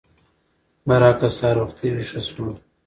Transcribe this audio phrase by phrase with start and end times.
[0.87, 2.55] برعکس سهار وختي ويښه شوم.